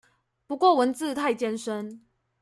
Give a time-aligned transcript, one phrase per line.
[0.47, 2.03] 不過文字太艱深